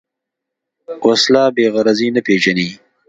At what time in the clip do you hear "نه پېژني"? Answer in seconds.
2.15-2.69